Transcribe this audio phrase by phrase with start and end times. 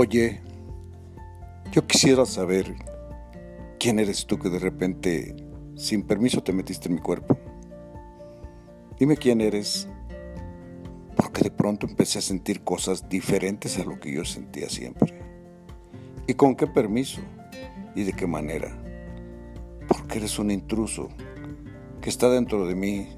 [0.00, 0.40] Oye,
[1.72, 2.72] yo quisiera saber
[3.80, 5.34] quién eres tú que de repente,
[5.74, 7.36] sin permiso, te metiste en mi cuerpo.
[8.96, 9.88] Dime quién eres,
[11.16, 15.18] porque de pronto empecé a sentir cosas diferentes a lo que yo sentía siempre.
[16.28, 17.20] ¿Y con qué permiso?
[17.96, 18.80] ¿Y de qué manera?
[19.88, 21.08] Porque eres un intruso
[22.00, 23.08] que está dentro de mí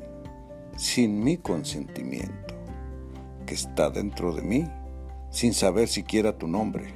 [0.79, 2.55] sin mi consentimiento,
[3.45, 4.67] que está dentro de mí
[5.31, 6.95] sin saber siquiera tu nombre.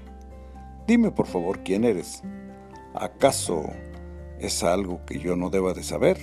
[0.86, 2.22] Dime por favor quién eres.
[2.94, 3.64] ¿Acaso
[4.38, 6.18] es algo que yo no deba de saber?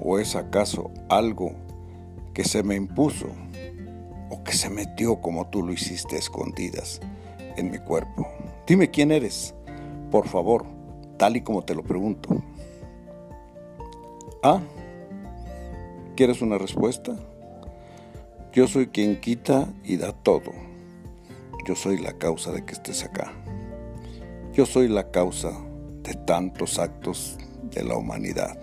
[0.00, 1.52] ¿O es acaso algo
[2.32, 3.26] que se me impuso
[4.30, 7.00] o que se metió como tú lo hiciste escondidas
[7.56, 8.26] en mi cuerpo?
[8.66, 9.54] Dime quién eres,
[10.10, 10.66] por favor,
[11.18, 12.42] tal y como te lo pregunto.
[14.42, 14.60] ¿Ah?
[16.16, 17.16] ¿Quieres una respuesta?
[18.52, 20.52] Yo soy quien quita y da todo.
[21.66, 23.32] Yo soy la causa de que estés acá.
[24.52, 25.50] Yo soy la causa
[26.04, 27.36] de tantos actos
[27.72, 28.56] de la humanidad.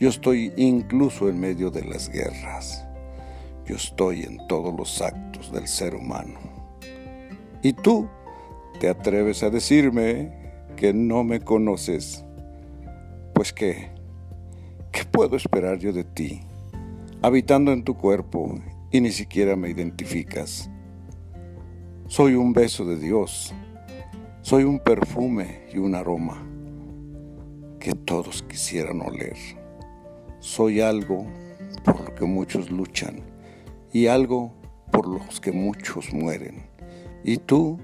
[0.00, 2.84] Yo estoy incluso en medio de las guerras.
[3.66, 6.40] Yo estoy en todos los actos del ser humano.
[7.62, 8.08] Y tú
[8.80, 10.32] te atreves a decirme
[10.76, 12.24] que no me conoces.
[13.32, 13.90] Pues qué,
[14.90, 16.40] ¿qué puedo esperar yo de ti,
[17.22, 18.58] habitando en tu cuerpo
[18.90, 20.68] y ni siquiera me identificas?
[22.10, 23.54] Soy un beso de Dios.
[24.42, 26.44] Soy un perfume y un aroma
[27.78, 29.36] que todos quisieran oler.
[30.40, 31.24] Soy algo
[31.84, 33.20] por lo que muchos luchan
[33.92, 34.52] y algo
[34.90, 36.64] por los que muchos mueren.
[37.22, 37.78] Y tú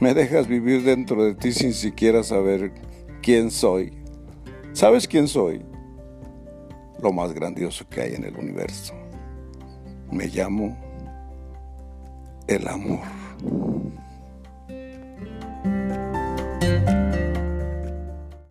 [0.00, 2.72] me dejas vivir dentro de ti sin siquiera saber
[3.20, 3.92] quién soy.
[4.72, 5.62] ¿Sabes quién soy?
[7.02, 8.94] Lo más grandioso que hay en el universo.
[10.10, 10.74] Me llamo
[12.48, 13.21] el amor.
[13.44, 14.01] Thank you.